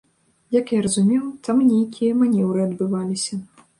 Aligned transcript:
Як 0.55 0.71
я 0.75 0.79
зразумеў, 0.81 1.27
там 1.47 1.61
нейкія 1.71 2.17
манеўры 2.23 2.59
адбываліся. 2.67 3.35